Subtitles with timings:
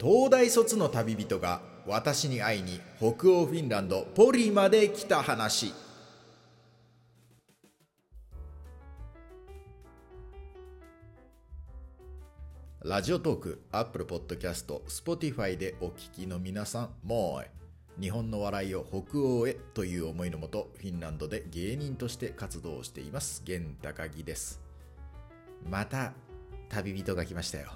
[0.00, 5.74] 東大卒の旅人が私に会いに北欧フィンランドポリまで来た話
[12.84, 24.60] ラジオトーク、アップルポッドキャスト、スポティファイでお聞きの皆さん、もう日本の笑いを北欧へという思いのもと、フィンランドで芸人として活動しています、源高木です。
[25.68, 26.12] また、
[26.68, 27.72] 旅人が来ましたよ。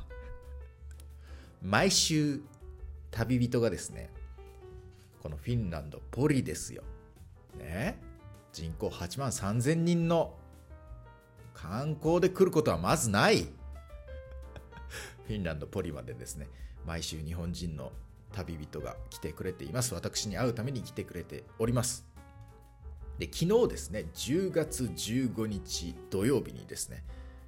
[1.62, 2.40] 毎週、
[3.12, 4.10] 旅人がですね、
[5.22, 6.82] このフィンランド、ポリですよ。
[7.58, 7.98] ね
[8.52, 10.34] 人口8万3000人の
[11.54, 13.42] 観光で来ることはまずない。
[15.26, 16.48] フィンランド・ポリまでですね、
[16.84, 17.92] 毎週日本人の
[18.32, 19.94] 旅人が来てくれています。
[19.94, 22.04] 私に会うために来てくれております。
[23.18, 27.04] で、昨日ですね、10月15日土曜日にですね、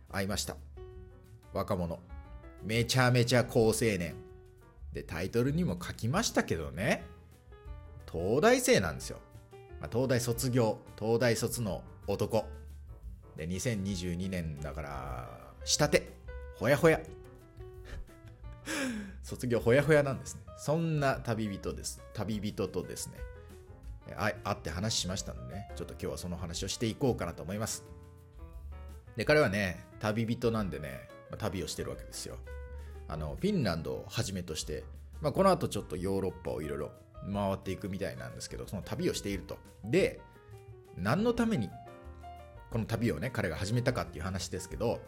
[0.09, 0.57] 会いました。
[1.53, 2.14] 若者。
[2.65, 4.15] めちゃめちゃ好青年。
[4.93, 7.05] で、タイトルにも書きましたけどね、
[8.11, 9.19] 東大生なんですよ。
[9.81, 12.47] まあ、東大卒業、東大卒の男。
[13.37, 16.11] で、2022年だから、下手、
[16.57, 17.01] ほやほや。
[19.23, 20.43] 卒業ほやほやなんですね。
[20.57, 22.01] そんな旅人です。
[22.15, 23.19] 旅人とですね、
[24.17, 27.85] 会って話しましたのでね、ちょっと今日はその話をしていこうかなと思います。
[29.17, 32.39] で、彼はね、旅人なんでね、旅をしてるわけですよ。
[33.15, 34.83] あの、フィンランドをはじめとして、
[35.21, 36.91] まあ、この後ちょっとヨーロッパをいろいろ
[37.33, 39.57] 回っていくみたいなんですけど、その旅をしていると。
[39.85, 40.21] で、
[40.99, 41.71] 何のために
[42.73, 45.01] この旅をね、彼が始めたかっていう話ですけど、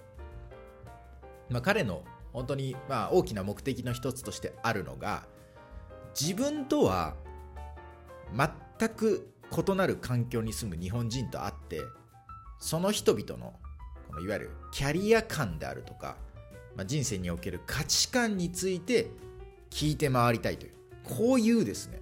[1.51, 5.25] まあ、彼の本当にまあ大きな目的の一つとしてあるのが
[6.19, 7.15] 自分とは
[8.79, 11.81] 全く異なる環境に住む日本人と会って
[12.59, 13.55] その人々の
[14.09, 16.17] このいわゆるキャリア感であるとか、
[16.77, 19.11] まあ、人生における価値観について
[19.71, 20.73] 聞いて回りたいという
[21.05, 22.01] こういうですね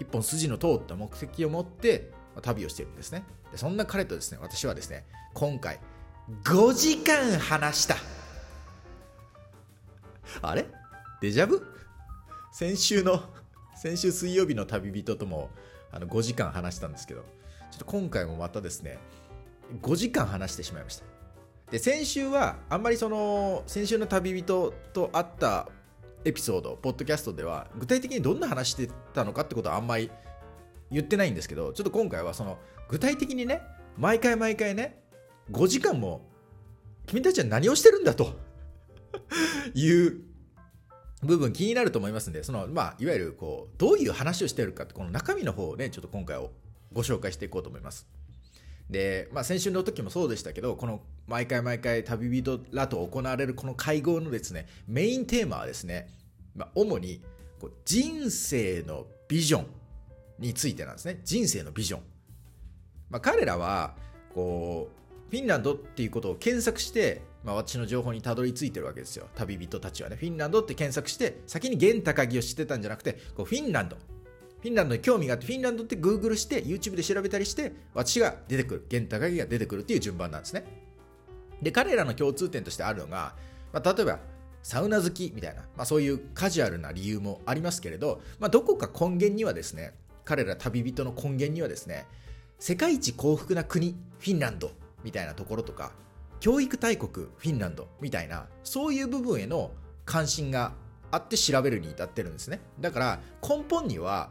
[0.00, 2.10] 一本筋の通った目的を持って
[2.42, 3.24] 旅をしているんですね。
[3.52, 5.04] でそんな彼とですね私はですね
[5.34, 5.78] 今回
[6.44, 7.96] 5時間話した。
[10.42, 10.66] あれ？
[11.20, 11.66] デジャブ？
[12.52, 13.22] 先週の、
[13.76, 15.50] 先週水曜日の旅人とも
[15.92, 17.22] あの5時間話したんですけど、
[17.70, 18.98] ちょっと今回もまたですね、
[19.82, 21.04] 5時間話してしまいました。
[21.70, 25.68] で、先週はあんまりその、先週の旅人と会った
[26.24, 30.10] エピソード、ポッドキャストでは、具体的にどんな話してたのかってことはあんまり
[30.90, 33.62] 言ってないんですけど、ちょっと今回はその、具体的にね、
[33.96, 35.00] 毎回毎回ね、
[35.52, 36.26] 5時間も、
[37.06, 38.34] 君たちは何をしてるんだと。
[39.74, 40.20] いう
[41.22, 46.50] 部分気になると思いますんで、その、まあ、いわゆる、こう、どういう話をしてるかって、この中身の方をね、ちょっと今回を
[46.92, 48.08] ご紹介していこうと思います。
[48.90, 56.08] で、まあ、先週の時もそうでしたけど、この、毎回毎回旅人らと行われるこの会合のですね、メインテーマはですね、
[56.56, 57.22] まあ、主に、
[57.60, 59.66] こう人生のビジョン
[60.38, 61.20] についてなんですね。
[61.24, 62.00] 人生のビジョン。
[63.10, 63.94] まあ、彼らは、
[64.34, 69.28] こう、フィンランドっていうことを検索して、まあ、私の情報にたどり着いてるわけですよ。
[69.36, 70.16] 旅人たちはね。
[70.16, 73.96] フィンランドって検索して、先に現高木を知ってたんじゃなくて、こうフィンランド。
[74.60, 78.86] フィンランドに興味があって、フィンランドって Google して、YouTube で調べたりして、私が出てくる。
[78.88, 80.64] 現高木が出てくるっていう順番なんですね。
[81.62, 83.34] で、彼らの共通点としてあるのが、
[83.72, 84.18] まあ、例えば、
[84.62, 89.94] サウナ好きみたいな、まあ、そういうカジュアルな理由もありますけれど、まあ、どこか根源にはですね、
[90.24, 92.06] 彼ら旅人の根源にはですね、
[92.58, 94.70] 世界一幸福な国、フィンランド
[95.02, 95.92] みたいなところとか、
[96.40, 99.70] 教育大国フィンランドみたいなそういう部分への
[100.06, 100.72] 関心が
[101.10, 104.30] あって調べるに至ってるんですねだから根本には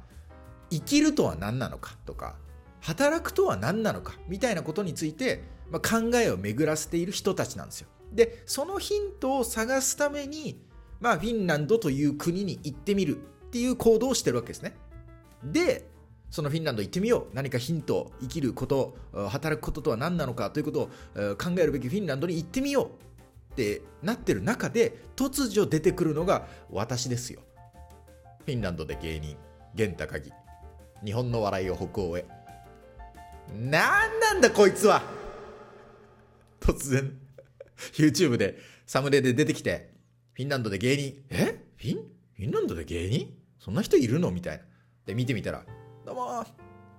[0.70, 2.36] 生きるとは何なのかとか
[2.82, 7.88] 働くとは何なのかみたいなことについて、まあ、考えを巡らせている人たちなんですよ。
[8.14, 10.64] でそのヒントを探すために、
[11.00, 13.20] まあ、フィンランドという国に行ってみるっ
[13.52, 14.76] ていう行動をしてるわけですね。
[15.44, 15.88] で
[16.32, 17.36] そのフィンランド行ってみよう。
[17.36, 18.96] 何かヒント生きること
[19.30, 20.88] 働くこととは何なのかということを
[21.36, 27.42] 考えるべきフィンランドに行ってみようってなってる中で突如出てくるのが私ですよ。
[28.46, 29.38] フィンランドで芸人
[29.76, 30.32] 源高木
[31.04, 32.26] 日本の笑いを北欧へ。
[33.56, 35.02] 何なんだこいつは。
[36.60, 37.18] 突然
[37.94, 39.94] YouTube でサムネで出てきて
[40.34, 41.24] フィンランドで芸人。
[41.30, 41.64] え？
[41.78, 42.04] フィン？
[42.36, 43.34] フィンランドで芸人？
[43.60, 44.30] そんな人いるの？
[44.32, 44.64] みたいな。
[45.06, 45.64] で見てみたら
[46.06, 46.46] どうも、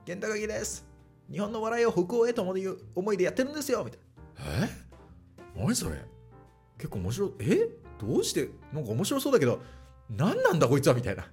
[0.06, 0.86] 源高木です。
[1.30, 3.84] 日本の笑いを北欧へという思いでやってるんですよ。
[3.84, 4.00] みたい
[4.60, 4.66] な。
[4.66, 4.70] え？
[5.54, 5.96] 何それ？
[6.78, 7.32] 結構面白い。
[7.40, 7.68] え？
[8.00, 8.48] どうして？
[8.72, 9.60] なんか面白そうだけど、
[10.08, 10.94] 何なんだこいつは？
[10.94, 11.26] みたいな。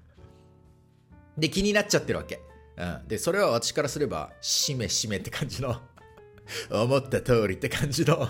[1.38, 2.42] で、気になっちゃってるわけ。
[2.78, 5.82] うん、で、それは私からすれば、しめしめって感じの、
[6.72, 8.28] 思った通りって感じの、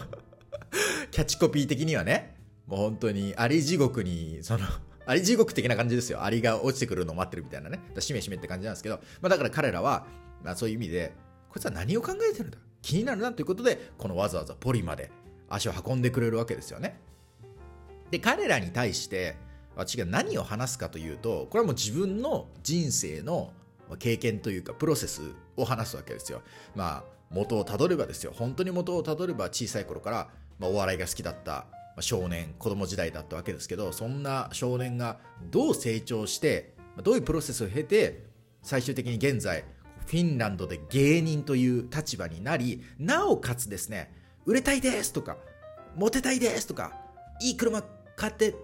[1.11, 4.65] キャッチコピー的にはね、もう本当に、あり地獄に、その、
[5.05, 6.23] アリ地獄的な感じですよ。
[6.23, 7.79] アリが落ちてくるのを待ってるみたいなね。
[7.99, 10.05] しめしめって感じなんですけど、まあ、だから彼らは、
[10.43, 11.13] まあ、そういう意味で、
[11.49, 12.57] こいつは何を考えてるんだ？
[12.81, 15.11] 気になるなということで、このわざわざポリまで
[15.49, 16.99] 足を運んでくれるわけですよね。
[18.11, 19.37] で、彼らに対して、
[19.75, 23.53] 私が何を話すかというと、これはもう自分の人生の
[23.95, 25.21] 経験というか、プロセス
[25.55, 26.41] を話すわけですよ。
[26.75, 28.33] まあ、元をたどればですよ。
[28.35, 30.29] 本当に元をたどれば小さい頃から、
[30.59, 31.65] まあ、お笑いが好きだった
[31.99, 35.17] 少年、子供時代だったわけですけど、そんな少年が
[35.49, 38.25] どう成長して、どういうプロセスを経て、
[38.61, 39.63] 最終的に現在、
[40.05, 44.13] フィンランドで芸人という立場になり、なおかつですね、
[44.45, 45.37] 売れたいですとか、
[45.95, 46.93] モテたいですとか、
[47.41, 47.83] いい車
[48.15, 48.55] 買って、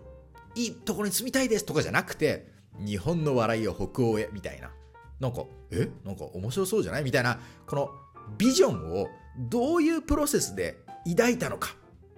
[0.56, 2.48] いいところに住みたいですとかじゃなくて、
[2.80, 4.72] 日本の笑いを北欧へみたいな。
[5.20, 5.90] なんか、え？
[6.06, 7.04] なんか面白そうじゃない？
[7.04, 7.90] みたいな、この
[8.38, 9.08] ビジョンを
[9.38, 10.78] どういうプロセスで
[11.08, 11.76] 抱いたのか。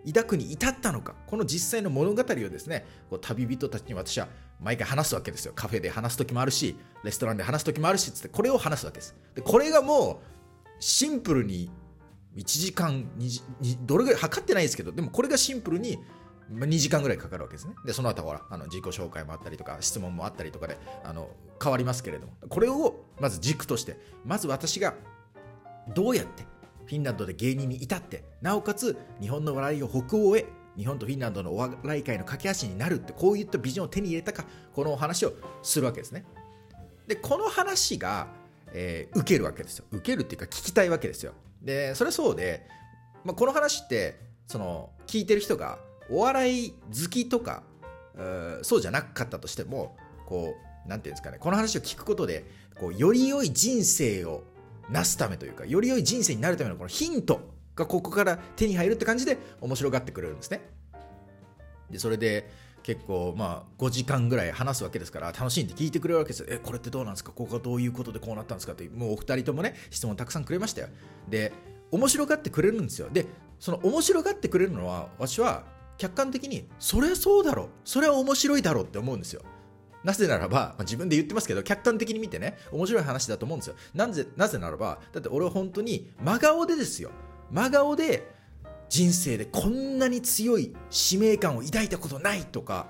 [0.08, 4.28] 抱くに至ったのか、この実際の物語をですね、こう旅人たちに私は
[4.62, 5.54] 毎回話すわけですよ。
[5.56, 9.16] カフェで話す時もあるし、レストランで話す時もあるし、つってこれを話すわけです。
[9.34, 11.72] で、これがもうシンプルに
[12.36, 15.98] 1時間2時、どれぐらい測ってないですけど、でもこれがシンプルに
[16.52, 17.74] 2時間ぐらいかかるわけですね。
[17.86, 21.30] で、その後ほら、あの自己紹介もあったりとか、質問もあったりとかで、あの
[21.62, 24.94] 変わりますけれども、これをまず軸として、まず私が
[25.94, 26.44] どうやって
[26.86, 30.46] フィンランドで芸人に至って、なおかつ日本の笑いを北欧へ、
[30.78, 35.34] 日本とフィンランドのお笑い界の架け橋になるって、こういったビジョンを手に入れたか、このお話を
[35.64, 36.26] するわけですね。
[37.08, 38.28] で、この話が、
[38.74, 39.86] えー、受けるわけですよ。
[39.92, 41.34] 受けるっていうか聞きたいわけですよ。
[41.62, 42.68] で、それはそうで、
[43.24, 45.80] まあ、この話って、その、聞いてる人が、
[46.10, 47.64] お笑い好きとか、
[48.62, 50.56] そうじゃなかったとしても、こ
[50.86, 52.46] う、なんていうんですかね、この話を聞くことで、
[52.80, 54.44] こう、より良い人生を
[54.90, 57.42] なすためというか、より良い人生になるためのこのヒント
[57.76, 60.62] がここから手に入るって感じで面白がってくれるんですね。
[61.90, 62.50] で、それで
[62.84, 66.46] 結構まあ5時間ぐらい話すわけですから楽しんで聞いてくれるわけですよ。
[66.50, 67.32] え、これってどうなんですか？
[67.32, 68.74] ここはどういうことでこうなったんですか？
[68.74, 70.88] って、もうお二人ともね、質問たくさんくれましたよ。
[71.28, 71.52] で、
[71.92, 73.10] 面白がってくれるんですよ。
[73.12, 73.26] で、
[73.60, 75.64] その面白がってくれるのは、私は
[75.98, 77.70] 客観的に、それそうだろう。
[77.86, 79.42] それは面白いだろうって思うんですよ。
[80.04, 83.76] なぜならば、まあ、自分で言ってますけど、客観的に見てね、面白い話だと思うんですよ。
[83.94, 87.12] なぜ、なぜならば、だって俺は本当に真顔でですよ。
[87.52, 88.32] 真顔で
[88.90, 92.88] 人生でこんなに強い使命感を抱いたことないとか、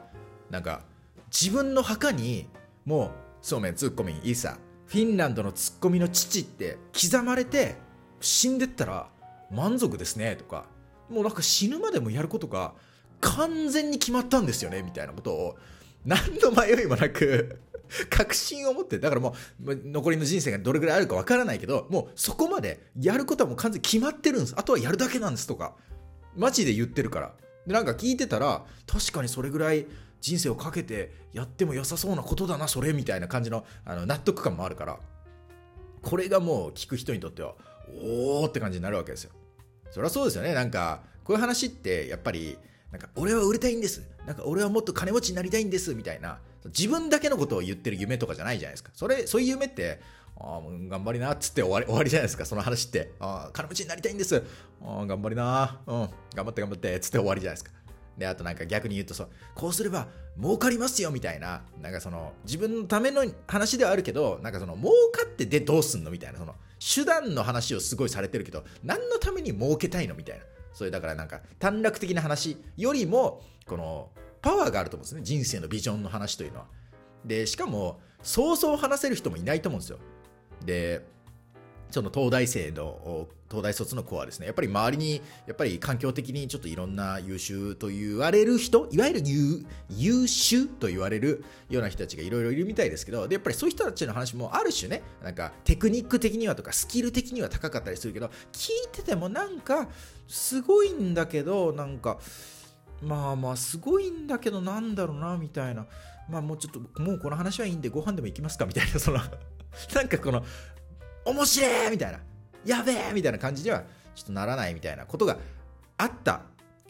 [0.50, 0.84] なんか、
[1.32, 2.50] 自分の墓に、
[2.86, 3.12] もう、
[3.42, 7.78] そうめん、ツッコミ、いいさ、フィンランドのツッコミの父って刻まれて、
[8.20, 9.10] 死んでったら
[9.52, 10.66] 満足ですね、とか、
[11.10, 12.74] もうなんか死ぬまでもやることが
[13.22, 15.58] 完全に決まったんですよね、みたいなことを
[16.06, 17.60] 何の迷いもなく
[18.10, 24.56] 確信を持って、だからもう、残りの人生がどれぐらいあるかわからないけど、もうそこまでやることはもう完全に決まってるんです。
[24.58, 25.76] あとはやるだけなんですとか、
[26.36, 27.34] マジで言ってるから。
[27.66, 29.86] で、なんか聞いてたら、確かにそれぐらい
[30.22, 35.00] 人生をかけてやっても良さそうなことだな、それ、みたいな感じのあの納得感もあるから、
[36.02, 37.56] これがもう聞く人にとっては、
[37.88, 39.32] おーって感じになるわけですよ。
[39.92, 40.54] そりゃそうですよね。
[40.54, 42.58] なんか、こういう話って、やっぱり、
[42.96, 44.02] なんか俺は売れたいんです。
[44.26, 45.94] なんか俺はもっと金持ちになりたいんです。
[45.94, 46.40] みたいな。
[46.68, 48.92] 自分だけのことを言ってる夢とかじゃないじゃないですか。
[48.94, 50.00] それ、そういう夢って、
[50.38, 53.12] ああ、頑張りなっつって終わり終わりじゃないですか、その話って。
[53.20, 54.42] ああ、金持ちになりたいんです。
[54.82, 55.82] ああ、頑張りな。
[55.86, 57.72] うん、頑張って頑張ってっつって終わりじゃないですか。
[58.18, 60.08] で、あとなんか逆に言うとそう、こうすれば
[60.42, 66.12] 儲かりますよみたいな、なんかその自分のための話ではあるけど、なんかその儲かってでどうすんの？
[66.12, 70.16] みたいな、その手段の話をすごいされてるけど、何のために儲けたいの？
[70.16, 70.46] みたいな。
[70.76, 75.22] それだからなんか短絡的な話よりもこのパワーがあると思うんですね。
[75.24, 76.66] 人生のビジョンの話というのは。
[77.24, 80.00] でしかもそうそう話せる人もいないと思うんですよ。
[80.64, 81.06] で
[81.92, 89.22] その東大生の東大卒の子はですねやっぱり周りにやっぱり環境的にちょっといろんな優秀と言われる人いわゆる
[89.90, 99.88] 優秀と言われるような人たちがいろいろいるみたいですけどでやっぱりそういう人たちの話もある種ねなんかテクニック的にはとかスキル的には高かったりするけど聞いててもなんか
[100.28, 102.20] すごいんだけどなんか
[103.02, 105.86] まあまあすごいんだけどなんだろうなみたいな。
[106.30, 109.20] まあもうちょっともうこの話はいいんでご飯でも行きますかみたいなその
[109.94, 110.44] なんかこの
[111.26, 112.20] 面白いみたいな、
[112.66, 113.84] やべえみたいな感じには
[114.16, 115.38] ちょっとならないみたいなことが
[115.98, 116.42] あった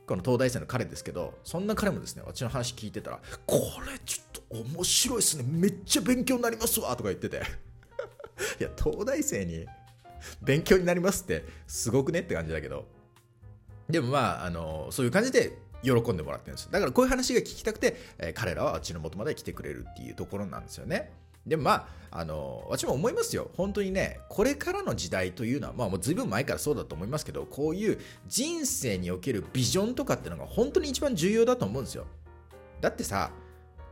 [0.05, 3.57] この東大生の彼ですけど、そんな彼もですね、私の話聞いてたら、こ
[3.91, 7.37] れちょっと面白いっすね、めっちゃ勉強になりますわとか言ってて、
[8.59, 9.65] いや、東大生に
[10.41, 12.85] 勉強になりますってすごくねって感じだけど、
[13.89, 16.71] でもまあ、あの、そういう感じで喜んでもらってるんです。
[16.71, 21.11] だからこういう話が聞きたくて、え、彼らはあっちの元まで来てくれるっていうところなんですよね。
[21.45, 23.51] でもまあ、あの、私も思いますよ。
[23.57, 32.05] 本当にね、これからの時代というのは、まあもう随分前からそうだと思いますけど、こういう人生におけるビジョンとかっていうのが本当に一番重要だと思うんですよ。
[32.81, 33.31] だってさ、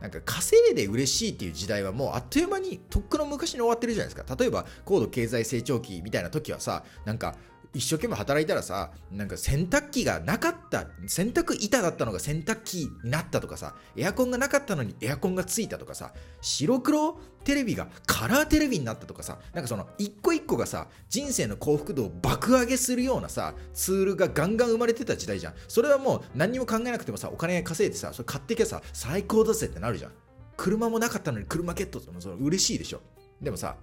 [0.00, 7.36] なんか稼いで嬉しいっていう時代はもうあっという間にとっくの昔に終わってるじゃないですか例えば高度経済成長期みたいな時はさなんか
[7.74, 25.54] 一生懸命働いたらさなんか洗濯機がなかった洗濯板だったのが洗濯機になったとかさエアコンがなかったのにエアコンがついたとかさ白黒テレビがカラーテレビになったとかさなんかその一個一個がさ人生の幸福度を爆上げするようなさツールがガンガン生まれてた時代じゃん。
[25.66, 30.12] それはもう何にも考えなくてもさお金稼いでさそれ買っていけばさ最高だぜってなるじゃん。
[30.56, 33.00] 車もなかったのに車ゲットってもそれ嬉しいでしょ。
[33.42, 33.76] でもさ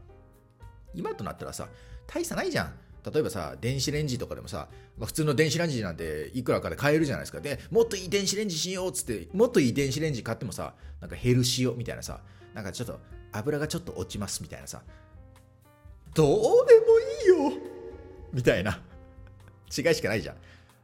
[0.93, 1.67] 今となったらさ
[2.07, 2.74] 大差ないじゃん。
[3.03, 7.41] 例えばさ、電子レンジとかでもさ、まあ、普通の電子レンジなんていくらかで買えるじゃないですか。
[7.41, 12.22] で、もっといい電子レンジしようっつって、もっといい電子レンジ買ってもさ、なんかヘルシオみたいなさ、
[12.53, 13.00] なんかちょっと
[13.31, 14.81] 油がちょっと落ちますみたいなさ、
[16.13, 16.29] どう
[16.67, 17.58] でもいいよ
[18.34, 18.81] みたいな
[19.75, 20.36] 違いしかないじゃん。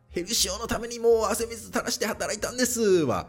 [0.10, 3.28] ヘルシオのためにもう汗水垂らして働いたんですは、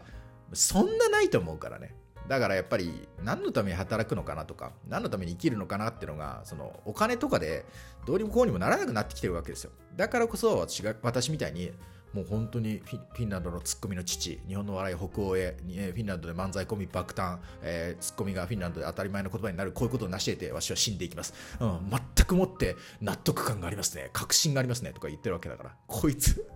[0.53, 1.93] そんなないと思うからね。
[2.29, 7.65] だからやっぱり何のために働くのかなとか何のために生きるのかなっていうのがそのお金とかで
[8.05, 9.71] どうにもこうにもならなくなってきてるわけですよ。
[9.97, 11.71] だからこそ私が私みたいに
[12.13, 24.09] もう本当にフィンランドのツッコミの父日本の笑い北欧へフィンランドで漫才コミ爆誕、えー、ツッコミがフィンランドで当たり前の言葉になるこういうことを成し得て私は死んでいきます、うん、全くもって納得感がありますね。
[24.13, 24.93] 確信がありますね。
[24.93, 25.75] とか言ってるわけだから。
[25.87, 26.47] こいつ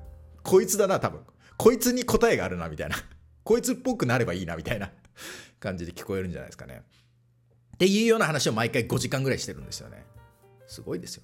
[0.43, 1.21] こいつだな多分。
[1.57, 2.95] こいつに答えがあるなみたいな。
[3.43, 4.91] こいつっぽくなればいいなみたいな。
[5.59, 6.83] 感じで聞こえるんじゃないですかね。
[7.75, 10.05] っていうような話を毎回5時間ぐらいしてるんですよね。
[10.67, 11.23] すごいですよ。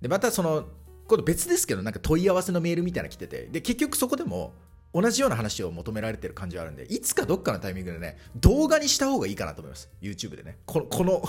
[0.00, 0.68] で、またその、
[1.08, 4.54] 今度別ですけど、なんか問い合わせのメールみたいなの来てて、で、結局そこでも
[4.92, 9.90] 同じような話を求められてる感じはあるんで、いつかどっかのタイミングでね、動画にした方がいいかなと思います。
[10.00, 10.58] YouTube でね。
[10.66, 11.22] この、この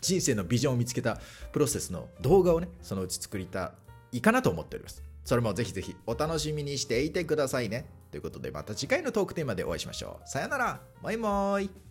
[0.00, 1.20] 人生のビジョンを見つけた
[1.52, 3.74] プロセスの動画をね、そのうち作りた
[4.12, 5.02] いかなと思っております。
[5.24, 7.86] それもぜひぜひお楽しみにしていてくださいね。
[8.10, 10.28] ということでまた次回のトークテーマでお会いしましょう。
[10.28, 10.80] さよなら。
[11.02, 11.85] バイバイ。